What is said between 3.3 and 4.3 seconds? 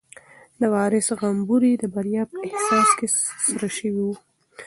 سره شوي وو.